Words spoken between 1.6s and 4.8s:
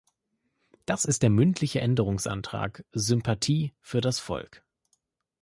Änderungsantrag: Sympathie für das Volk.